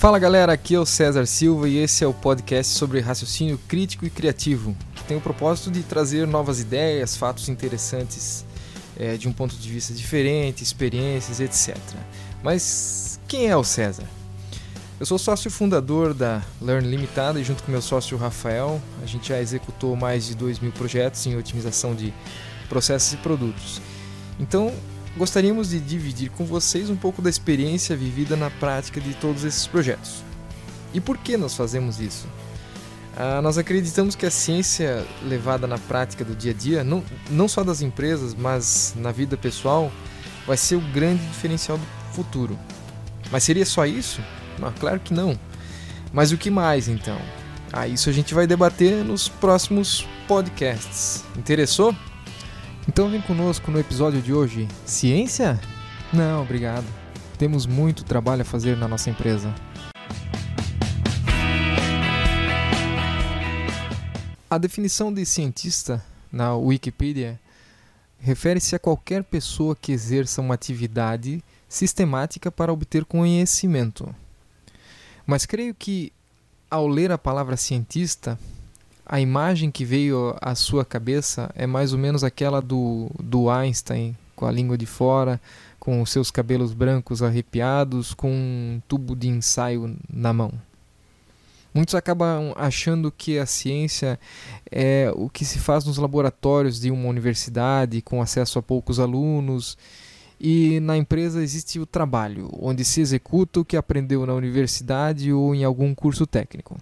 Fala 0.00 0.18
galera, 0.18 0.54
aqui 0.54 0.74
é 0.74 0.80
o 0.80 0.86
César 0.86 1.26
Silva 1.26 1.68
e 1.68 1.76
esse 1.76 2.02
é 2.02 2.06
o 2.06 2.14
podcast 2.14 2.72
sobre 2.72 3.00
raciocínio 3.00 3.60
crítico 3.68 4.06
e 4.06 4.08
criativo, 4.08 4.74
que 4.94 5.04
tem 5.04 5.18
o 5.18 5.20
propósito 5.20 5.70
de 5.70 5.82
trazer 5.82 6.26
novas 6.26 6.58
ideias, 6.58 7.18
fatos 7.18 7.50
interessantes 7.50 8.46
é, 8.98 9.18
de 9.18 9.28
um 9.28 9.32
ponto 9.34 9.54
de 9.54 9.70
vista 9.70 9.92
diferente, 9.92 10.62
experiências, 10.62 11.38
etc. 11.38 11.76
Mas 12.42 13.20
quem 13.28 13.48
é 13.48 13.54
o 13.54 13.62
César? 13.62 14.04
Eu 14.98 15.04
sou 15.04 15.18
sócio 15.18 15.50
fundador 15.50 16.14
da 16.14 16.42
Learn 16.62 16.88
Limitada 16.88 17.38
e 17.38 17.44
junto 17.44 17.62
com 17.62 17.70
meu 17.70 17.82
sócio 17.82 18.16
Rafael, 18.16 18.80
a 19.02 19.06
gente 19.06 19.28
já 19.28 19.38
executou 19.38 19.94
mais 19.96 20.28
de 20.28 20.34
2 20.34 20.60
mil 20.60 20.72
projetos 20.72 21.26
em 21.26 21.36
otimização 21.36 21.94
de 21.94 22.10
processos 22.70 23.12
e 23.12 23.18
produtos. 23.18 23.82
Então, 24.38 24.72
gostaríamos 25.16 25.70
de 25.70 25.80
dividir 25.80 26.30
com 26.30 26.44
vocês 26.44 26.90
um 26.90 26.96
pouco 26.96 27.20
da 27.20 27.30
experiência 27.30 27.96
vivida 27.96 28.36
na 28.36 28.50
prática 28.50 29.00
de 29.00 29.14
todos 29.14 29.44
esses 29.44 29.66
projetos. 29.66 30.22
E 30.92 31.00
por 31.00 31.18
que 31.18 31.36
nós 31.36 31.54
fazemos 31.54 32.00
isso? 32.00 32.26
Ah, 33.16 33.42
nós 33.42 33.58
acreditamos 33.58 34.14
que 34.14 34.24
a 34.24 34.30
ciência 34.30 35.04
levada 35.22 35.66
na 35.66 35.78
prática 35.78 36.24
do 36.24 36.34
dia 36.34 36.52
a 36.52 36.54
dia, 36.54 36.84
não, 36.84 37.04
não 37.28 37.48
só 37.48 37.62
das 37.62 37.82
empresas, 37.82 38.34
mas 38.34 38.94
na 38.96 39.12
vida 39.12 39.36
pessoal, 39.36 39.90
vai 40.46 40.56
ser 40.56 40.76
o 40.76 40.80
grande 40.80 41.24
diferencial 41.26 41.76
do 41.76 41.86
futuro. 42.14 42.58
Mas 43.30 43.44
seria 43.44 43.66
só 43.66 43.84
isso? 43.86 44.20
Ah, 44.62 44.72
claro 44.78 45.00
que 45.00 45.12
não. 45.12 45.38
Mas 46.12 46.32
o 46.32 46.38
que 46.38 46.50
mais 46.50 46.88
então? 46.88 47.18
Ah, 47.72 47.86
isso 47.86 48.08
a 48.08 48.12
gente 48.12 48.34
vai 48.34 48.46
debater 48.46 49.04
nos 49.04 49.28
próximos 49.28 50.06
podcasts. 50.26 51.24
Interessou? 51.36 51.94
Então 52.92 53.08
vem 53.08 53.20
conosco 53.20 53.70
no 53.70 53.78
episódio 53.78 54.20
de 54.20 54.34
hoje. 54.34 54.66
Ciência? 54.84 55.60
Não, 56.12 56.42
obrigado. 56.42 56.84
Temos 57.38 57.64
muito 57.64 58.02
trabalho 58.02 58.42
a 58.42 58.44
fazer 58.44 58.76
na 58.76 58.88
nossa 58.88 59.08
empresa. 59.08 59.54
A 64.50 64.58
definição 64.58 65.14
de 65.14 65.24
cientista 65.24 66.04
na 66.32 66.56
Wikipedia 66.56 67.38
refere-se 68.18 68.74
a 68.74 68.78
qualquer 68.80 69.22
pessoa 69.22 69.76
que 69.76 69.92
exerça 69.92 70.40
uma 70.40 70.54
atividade 70.54 71.44
sistemática 71.68 72.50
para 72.50 72.72
obter 72.72 73.04
conhecimento. 73.04 74.12
Mas 75.24 75.46
creio 75.46 75.76
que, 75.76 76.12
ao 76.68 76.88
ler 76.88 77.12
a 77.12 77.16
palavra 77.16 77.56
cientista, 77.56 78.36
a 79.12 79.20
imagem 79.20 79.72
que 79.72 79.84
veio 79.84 80.36
à 80.40 80.54
sua 80.54 80.84
cabeça 80.84 81.50
é 81.56 81.66
mais 81.66 81.92
ou 81.92 81.98
menos 81.98 82.22
aquela 82.22 82.62
do, 82.62 83.10
do 83.20 83.50
Einstein, 83.50 84.16
com 84.36 84.46
a 84.46 84.52
língua 84.52 84.78
de 84.78 84.86
fora, 84.86 85.40
com 85.80 86.00
os 86.00 86.10
seus 86.10 86.30
cabelos 86.30 86.72
brancos 86.72 87.20
arrepiados, 87.20 88.14
com 88.14 88.30
um 88.30 88.80
tubo 88.86 89.16
de 89.16 89.26
ensaio 89.26 89.96
na 90.08 90.32
mão. 90.32 90.52
Muitos 91.74 91.96
acabam 91.96 92.52
achando 92.54 93.10
que 93.10 93.36
a 93.36 93.46
ciência 93.46 94.16
é 94.70 95.10
o 95.16 95.28
que 95.28 95.44
se 95.44 95.58
faz 95.58 95.84
nos 95.84 95.98
laboratórios 95.98 96.80
de 96.80 96.92
uma 96.92 97.08
universidade, 97.08 98.00
com 98.02 98.22
acesso 98.22 98.60
a 98.60 98.62
poucos 98.62 99.00
alunos, 99.00 99.76
e 100.38 100.78
na 100.78 100.96
empresa 100.96 101.42
existe 101.42 101.80
o 101.80 101.86
trabalho, 101.86 102.48
onde 102.52 102.84
se 102.84 103.00
executa 103.00 103.58
o 103.58 103.64
que 103.64 103.76
aprendeu 103.76 104.24
na 104.24 104.34
universidade 104.34 105.32
ou 105.32 105.52
em 105.52 105.64
algum 105.64 105.96
curso 105.96 106.28
técnico. 106.28 106.76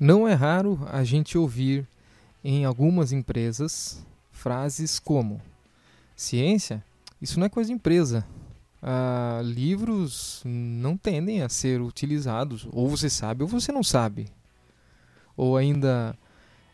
Não 0.00 0.26
é 0.26 0.32
raro 0.32 0.80
a 0.90 1.04
gente 1.04 1.36
ouvir 1.36 1.86
em 2.42 2.64
algumas 2.64 3.12
empresas 3.12 4.02
frases 4.32 4.98
como: 4.98 5.42
ciência, 6.16 6.82
isso 7.20 7.38
não 7.38 7.44
é 7.44 7.50
coisa 7.50 7.68
de 7.68 7.74
empresa. 7.74 8.24
Ah, 8.82 9.42
livros 9.44 10.40
não 10.42 10.96
tendem 10.96 11.42
a 11.42 11.50
ser 11.50 11.82
utilizados, 11.82 12.66
ou 12.72 12.88
você 12.88 13.10
sabe 13.10 13.42
ou 13.42 13.48
você 13.48 13.70
não 13.70 13.82
sabe. 13.82 14.28
Ou 15.36 15.54
ainda, 15.54 16.16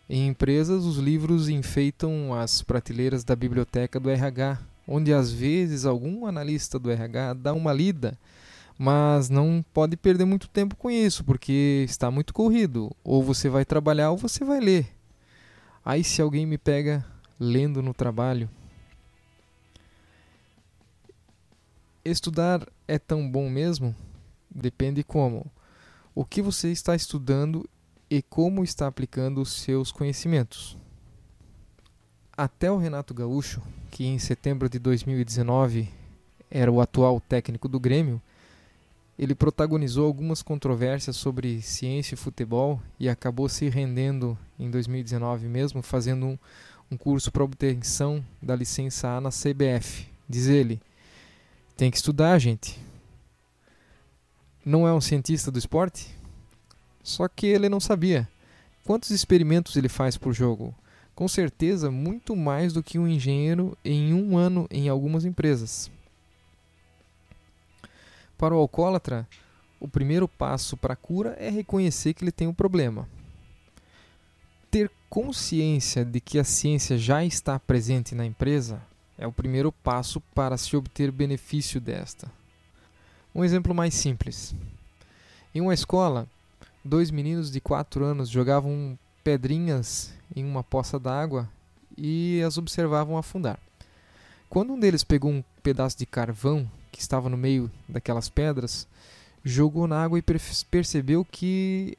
em 0.09 0.29
empresas, 0.29 0.85
os 0.85 0.99
livros 0.99 1.49
enfeitam 1.49 2.33
as 2.33 2.63
prateleiras 2.63 3.25
da 3.25 3.35
biblioteca 3.35 3.99
do 3.99 4.09
RH, 4.09 4.61
onde 4.87 5.13
às 5.13 5.33
vezes 5.33 5.85
algum 5.85 6.27
analista 6.27 6.79
do 6.79 6.93
RH 6.93 7.35
dá 7.35 7.53
uma 7.53 7.73
lida 7.73 8.17
mas 8.79 9.31
não 9.31 9.65
pode 9.73 9.97
perder 9.97 10.25
muito 10.25 10.49
tempo 10.49 10.77
com 10.77 10.91
isso, 10.91 11.25
porque 11.25 11.85
está 11.89 12.11
muito 12.11 12.35
corrido. 12.35 12.95
Ou 13.03 13.23
você 13.23 13.49
vai 13.49 13.65
trabalhar 13.65 14.11
ou 14.11 14.17
você 14.17 14.45
vai 14.45 14.61
ler. 14.61 14.95
Aí 15.85 16.05
se 16.05 16.21
alguém 16.21 16.45
me 16.45 16.59
pega 16.59 17.05
lendo 17.39 17.83
no 17.83 17.95
trabalho, 17.95 18.51
estudar 22.05 22.67
é 22.87 22.99
tão 22.99 23.29
bom 23.29 23.49
mesmo? 23.49 23.95
Depende 24.51 25.03
como. 25.03 25.51
O 26.15 26.25
que 26.25 26.43
você 26.43 26.71
está 26.71 26.95
estudando 26.95 27.69
e 28.09 28.23
como 28.23 28.63
está 28.63 28.87
aplicando 28.87 29.41
os 29.41 29.53
seus 29.53 29.91
conhecimentos. 29.91 30.77
Até 32.37 32.71
o 32.71 32.77
Renato 32.77 33.15
Gaúcho, 33.15 33.63
que 33.91 34.05
em 34.05 34.19
setembro 34.19 34.69
de 34.69 34.79
2019 34.79 35.89
era 36.51 36.71
o 36.71 36.81
atual 36.81 37.21
técnico 37.21 37.69
do 37.69 37.81
Grêmio, 37.81 38.21
ele 39.19 39.35
protagonizou 39.35 40.07
algumas 40.07 40.43
controvérsias 40.43 41.17
sobre 41.17 41.63
ciência 41.63 42.15
e 42.15 42.19
futebol 42.19 42.81
e 43.01 43.09
acabou 43.09 43.49
se 43.49 43.69
rendendo 43.69 44.37
em 44.59 44.71
2019 44.71 45.47
mesmo, 45.47 45.83
fazendo 45.83 46.27
um, 46.27 46.39
um 46.91 46.97
curso 46.97 47.33
para 47.33 47.45
obtenção 47.45 48.25
da 48.43 48.55
licença 48.55 49.09
A 49.09 49.21
na 49.21 49.31
CBF. 49.31 50.07
Diz 50.29 50.47
ele: 50.49 50.81
tem 51.77 51.91
que 51.91 51.97
estudar, 51.97 52.39
gente. 52.39 52.79
Não 54.65 54.89
é 54.89 54.93
um 54.93 55.01
cientista 55.01 55.51
do 55.51 55.59
esporte? 55.59 56.09
Só 57.03 57.29
que 57.29 57.47
ele 57.47 57.69
não 57.69 57.81
sabia. 57.81 58.29
Quantos 58.85 59.11
experimentos 59.11 59.77
ele 59.77 59.89
faz 59.89 60.17
por 60.17 60.33
jogo? 60.33 60.75
Com 61.15 61.29
certeza, 61.29 61.91
muito 61.91 62.37
mais 62.37 62.73
do 62.73 62.83
que 62.83 62.99
um 62.99 63.09
engenheiro 63.09 63.77
em 63.85 64.13
um 64.13 64.37
ano 64.37 64.67
em 64.71 64.89
algumas 64.89 65.25
empresas. 65.25 65.91
Para 68.39 68.55
o 68.55 68.59
alcoólatra, 68.59 69.27
o 69.81 69.89
primeiro 69.89 70.29
passo 70.29 70.77
para 70.77 70.93
a 70.93 70.97
cura 70.97 71.37
é 71.39 71.49
reconhecer 71.49 72.15
que 72.15 72.23
ele 72.25 72.33
tem 72.33 72.47
um 72.47 72.55
problema. 72.55 73.09
Ter 74.71 74.91
consciência 75.09 76.05
de 76.05 76.21
que 76.21 76.39
a 76.39 76.45
ciência 76.45 76.99
já 76.99 77.25
está 77.25 77.59
presente 77.59 78.15
na 78.15 78.27
empresa 78.27 78.83
é 79.17 79.27
o 79.27 79.33
primeiro 79.33 79.73
passo 79.73 80.21
para 80.35 80.57
se 80.59 80.77
obter 80.77 81.11
benefício 81.11 81.81
desta. 81.81 82.31
Um 83.35 83.45
exemplo 83.45 83.75
mais 83.75 83.95
simples. 83.95 84.55
Em 85.55 85.61
uma 85.61 85.73
escola, 85.73 86.29
dois 86.85 87.11
meninos 87.11 87.51
de 87.51 87.61
4 87.61 88.05
anos 88.05 88.29
jogavam 88.29 88.99
pedrinhas 89.25 90.13
em 90.35 90.45
uma 90.45 90.63
poça 90.63 90.99
d'água 90.99 91.49
e 91.97 92.43
as 92.47 92.59
observavam 92.59 93.17
afundar. 93.17 93.59
Quando 94.49 94.73
um 94.75 94.79
deles 94.79 95.03
pegou 95.03 95.31
um 95.31 95.43
pedaço 95.63 95.99
de 95.99 96.07
carvão 96.07 96.71
que 96.97 97.03
estava 97.03 97.29
no 97.29 97.37
meio 97.37 97.71
daquelas 97.87 98.31
pedras, 98.31 98.89
jogou 99.45 99.87
na 99.87 100.03
água 100.03 100.19
e 100.19 100.25
percebeu 100.71 101.25
que 101.25 101.97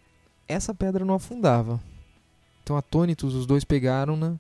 essa 0.48 0.74
pedra 0.74 1.06
não 1.06 1.14
afundava. 1.14 1.80
Então, 2.64 2.76
atônitos, 2.76 3.36
os 3.36 3.46
dois 3.46 3.64
pegaram-na 3.64 4.36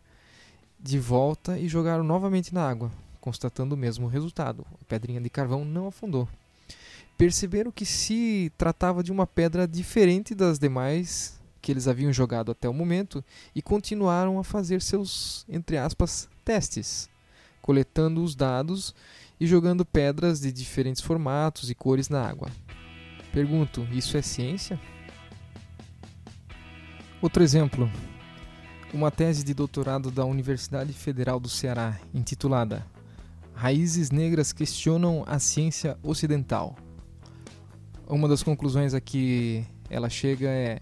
de 0.79 0.97
volta 0.97 1.59
e 1.59 1.67
jogaram 1.67 2.03
novamente 2.03 2.53
na 2.55 2.67
água, 2.67 2.91
constatando 3.21 3.75
o 3.75 3.77
mesmo 3.77 4.07
resultado. 4.07 4.65
A 4.81 4.85
pedrinha 4.85 5.21
de 5.21 5.29
carvão 5.29 5.63
não 5.63 5.87
afundou. 5.87 6.27
Perceberam 7.17 7.71
que 7.71 7.85
se 7.85 8.51
tratava 8.57 9.03
de 9.03 9.11
uma 9.11 9.27
pedra 9.27 9.67
diferente 9.67 10.33
das 10.33 10.57
demais 10.57 11.39
que 11.61 11.71
eles 11.71 11.87
haviam 11.87 12.11
jogado 12.11 12.51
até 12.51 12.67
o 12.67 12.73
momento 12.73 13.23
e 13.53 13.61
continuaram 13.61 14.39
a 14.39 14.43
fazer 14.43 14.81
seus, 14.81 15.45
entre 15.47 15.77
aspas, 15.77 16.27
testes, 16.43 17.09
coletando 17.61 18.23
os 18.23 18.35
dados 18.35 18.95
e 19.39 19.45
jogando 19.45 19.85
pedras 19.85 20.39
de 20.39 20.51
diferentes 20.51 21.01
formatos 21.01 21.69
e 21.69 21.75
cores 21.75 22.09
na 22.09 22.27
água. 22.27 22.49
Pergunto: 23.31 23.87
isso 23.91 24.17
é 24.17 24.21
ciência? 24.21 24.79
Outro 27.21 27.43
exemplo. 27.43 27.89
Uma 28.93 29.11
tese 29.11 29.43
de 29.43 29.53
doutorado 29.53 30.09
da 30.09 30.23
Universidade 30.23 30.93
Federal 30.93 31.39
do 31.39 31.49
Ceará, 31.49 31.99
intitulada 32.13 32.85
Raízes 33.53 34.11
Negras 34.11 34.53
Questionam 34.53 35.23
a 35.27 35.39
Ciência 35.39 35.97
Ocidental. 36.03 36.75
Uma 38.07 38.27
das 38.27 38.43
conclusões 38.43 38.93
a 38.93 39.01
que 39.01 39.65
ela 39.89 40.09
chega 40.09 40.47
é 40.47 40.79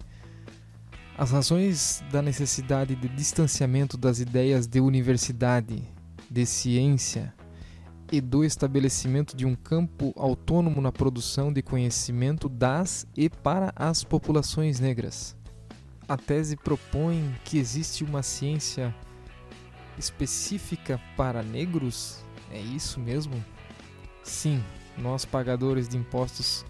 as 1.18 1.30
razões 1.30 2.04
da 2.12 2.20
necessidade 2.20 2.94
de 2.94 3.08
distanciamento 3.08 3.96
das 3.96 4.20
ideias 4.20 4.66
de 4.66 4.78
universidade, 4.78 5.82
de 6.30 6.44
ciência, 6.44 7.34
e 8.10 8.20
do 8.20 8.44
estabelecimento 8.44 9.36
de 9.36 9.44
um 9.44 9.54
campo 9.54 10.12
autônomo 10.16 10.80
na 10.80 10.92
produção 10.92 11.52
de 11.52 11.62
conhecimento 11.62 12.48
das 12.48 13.06
e 13.16 13.28
para 13.28 13.72
as 13.74 14.04
populações 14.04 14.80
negras. 14.80 15.36
A 16.08 16.16
tese 16.16 16.56
propõe 16.56 17.34
que 17.44 17.58
existe 17.58 18.04
uma 18.04 18.22
ciência 18.22 18.94
específica 19.98 21.00
para 21.16 21.42
negros? 21.42 22.24
É 22.50 22.60
isso 22.60 23.00
mesmo? 23.00 23.44
Sim, 24.22 24.62
nós 24.96 25.24
pagadores 25.24 25.88
de 25.88 25.96
impostos 25.96 26.64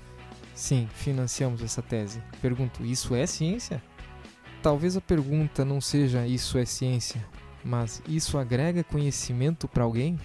Sim, 0.56 0.88
financiamos 0.94 1.62
essa 1.62 1.82
tese. 1.82 2.22
Pergunto: 2.40 2.82
isso 2.82 3.14
é 3.14 3.26
ciência? 3.26 3.82
Talvez 4.62 4.96
a 4.96 5.02
pergunta 5.02 5.66
não 5.66 5.82
seja 5.82 6.26
isso 6.26 6.56
é 6.56 6.64
ciência, 6.64 7.24
mas 7.62 8.02
isso 8.08 8.38
agrega 8.38 8.82
conhecimento 8.82 9.68
para 9.68 9.84
alguém? 9.84 10.18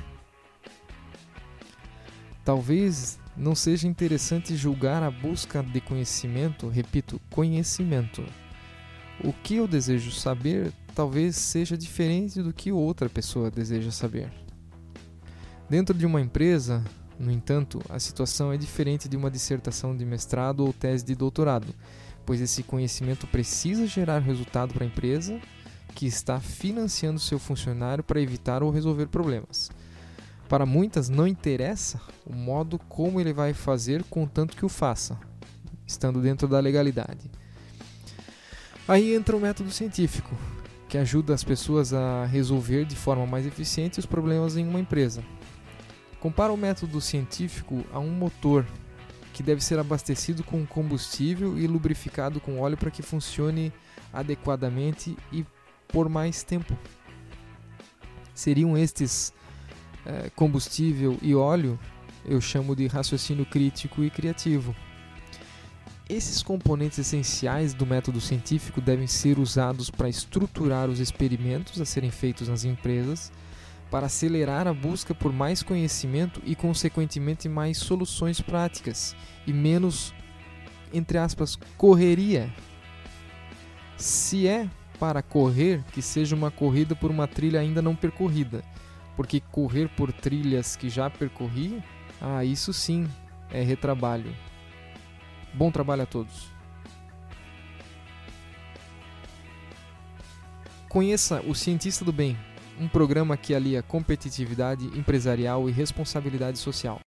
Talvez 2.43 3.19
não 3.35 3.55
seja 3.55 3.87
interessante 3.87 4.55
julgar 4.55 5.03
a 5.03 5.11
busca 5.11 5.61
de 5.61 5.79
conhecimento, 5.79 6.67
repito, 6.67 7.19
conhecimento. 7.29 8.23
O 9.23 9.31
que 9.31 9.55
eu 9.55 9.67
desejo 9.67 10.11
saber 10.11 10.73
talvez 10.95 11.35
seja 11.35 11.77
diferente 11.77 12.41
do 12.41 12.51
que 12.53 12.71
outra 12.71 13.07
pessoa 13.07 13.51
deseja 13.51 13.91
saber. 13.91 14.31
Dentro 15.69 15.97
de 15.97 16.05
uma 16.05 16.19
empresa, 16.19 16.83
no 17.17 17.31
entanto, 17.31 17.79
a 17.89 17.99
situação 17.99 18.51
é 18.51 18.57
diferente 18.57 19.07
de 19.07 19.15
uma 19.15 19.31
dissertação 19.31 19.95
de 19.95 20.03
mestrado 20.03 20.65
ou 20.65 20.73
tese 20.73 21.05
de 21.05 21.15
doutorado, 21.15 21.73
pois 22.25 22.41
esse 22.41 22.63
conhecimento 22.63 23.27
precisa 23.27 23.85
gerar 23.87 24.19
resultado 24.19 24.73
para 24.73 24.83
a 24.83 24.87
empresa 24.87 25.39
que 25.95 26.05
está 26.05 26.39
financiando 26.39 27.19
seu 27.19 27.37
funcionário 27.37 28.03
para 28.03 28.21
evitar 28.21 28.63
ou 28.63 28.71
resolver 28.71 29.07
problemas. 29.07 29.69
Para 30.51 30.65
muitas 30.65 31.07
não 31.07 31.25
interessa 31.25 32.01
o 32.25 32.35
modo 32.35 32.77
como 32.77 33.21
ele 33.21 33.31
vai 33.31 33.53
fazer, 33.53 34.03
contanto 34.09 34.53
que 34.53 34.65
o 34.65 34.67
faça, 34.67 35.17
estando 35.87 36.19
dentro 36.19 36.45
da 36.45 36.59
legalidade. 36.59 37.31
Aí 38.85 39.15
entra 39.15 39.37
o 39.37 39.39
método 39.39 39.71
científico, 39.71 40.37
que 40.89 40.97
ajuda 40.97 41.33
as 41.33 41.41
pessoas 41.41 41.93
a 41.93 42.25
resolver 42.25 42.83
de 42.83 42.97
forma 42.97 43.25
mais 43.25 43.45
eficiente 43.45 43.97
os 43.97 44.05
problemas 44.05 44.57
em 44.57 44.67
uma 44.67 44.81
empresa. 44.81 45.23
Compara 46.19 46.51
o 46.51 46.57
método 46.57 46.99
científico 46.99 47.85
a 47.93 47.99
um 47.99 48.11
motor 48.11 48.67
que 49.31 49.41
deve 49.41 49.63
ser 49.63 49.79
abastecido 49.79 50.43
com 50.43 50.65
combustível 50.65 51.57
e 51.57 51.65
lubrificado 51.65 52.41
com 52.41 52.59
óleo 52.59 52.75
para 52.75 52.91
que 52.91 53.01
funcione 53.01 53.71
adequadamente 54.11 55.17
e 55.31 55.45
por 55.87 56.09
mais 56.09 56.43
tempo. 56.43 56.77
Seriam 58.35 58.77
estes 58.77 59.33
é, 60.05 60.29
combustível 60.35 61.17
e 61.21 61.35
óleo, 61.35 61.79
eu 62.25 62.39
chamo 62.39 62.75
de 62.75 62.87
raciocínio 62.87 63.45
crítico 63.45 64.03
e 64.03 64.09
criativo. 64.09 64.75
Esses 66.09 66.43
componentes 66.43 66.99
essenciais 66.99 67.73
do 67.73 67.85
método 67.85 68.19
científico 68.19 68.81
devem 68.81 69.07
ser 69.07 69.39
usados 69.39 69.89
para 69.89 70.09
estruturar 70.09 70.89
os 70.89 70.99
experimentos 70.99 71.79
a 71.79 71.85
serem 71.85 72.11
feitos 72.11 72.49
nas 72.49 72.65
empresas 72.65 73.31
para 73.91 74.05
acelerar 74.05 74.67
a 74.67 74.73
busca 74.73 75.13
por 75.13 75.33
mais 75.33 75.61
conhecimento 75.61 76.41
e, 76.45 76.55
consequentemente, 76.55 77.49
mais 77.49 77.77
soluções 77.77 78.39
práticas 78.39 79.13
e 79.45 79.51
menos, 79.51 80.13
entre 80.93 81.17
aspas, 81.17 81.57
correria. 81.77 82.51
Se 83.97 84.47
é 84.47 84.67
para 84.97 85.21
correr, 85.21 85.83
que 85.91 86.01
seja 86.01 86.35
uma 86.35 86.49
corrida 86.49 86.95
por 86.95 87.11
uma 87.11 87.27
trilha 87.27 87.59
ainda 87.59 87.81
não 87.81 87.95
percorrida, 87.95 88.63
porque 89.15 89.39
correr 89.39 89.89
por 89.89 90.11
trilhas 90.11 90.75
que 90.75 90.89
já 90.89 91.09
percorri, 91.09 91.81
ah, 92.19 92.43
isso 92.45 92.73
sim 92.73 93.07
é 93.51 93.61
retrabalho. 93.61 94.33
Bom 95.53 95.71
trabalho 95.71 96.03
a 96.03 96.05
todos. 96.05 96.49
Conheça 100.87 101.41
o 101.47 101.55
Cientista 101.55 102.03
do 102.03 102.11
Bem, 102.11 102.37
um 102.79 102.87
programa 102.87 103.37
que 103.37 103.55
alia 103.55 103.81
competitividade 103.81 104.85
empresarial 104.97 105.69
e 105.69 105.71
responsabilidade 105.71 106.57
social. 106.57 106.99